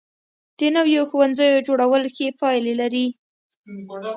[0.57, 3.07] د نویو ښوونځیو جوړول ښې پایلې لري.